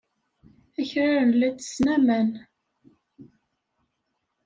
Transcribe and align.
Akraren 0.81 1.31
la 1.39 1.49
ttessen 1.51 1.87
aman. 1.95 2.29